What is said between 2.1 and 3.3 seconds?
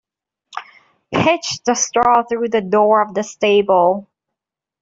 through the door of the